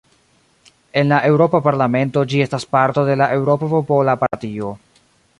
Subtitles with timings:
[1.01, 4.73] En la Eŭropa Parlamento ĝi estas parto de la Eŭropa Popola Partio.